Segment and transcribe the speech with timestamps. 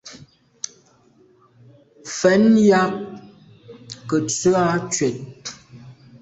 [2.05, 2.93] Mfen yag
[4.07, 5.43] ke ntswe à ntshwèt.